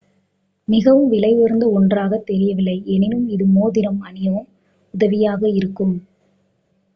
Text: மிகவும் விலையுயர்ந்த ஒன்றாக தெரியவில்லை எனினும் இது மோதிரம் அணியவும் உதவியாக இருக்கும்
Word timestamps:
மிகவும் 0.67 1.09
விலையுயர்ந்த 1.09 1.65
ஒன்றாக 1.71 2.17
தெரியவில்லை 2.21 2.75
எனினும் 2.85 3.27
இது 3.27 3.45
மோதிரம் 3.49 4.01
அணியவும் 4.01 4.49
உதவியாக 4.93 5.41
இருக்கும் 5.51 5.95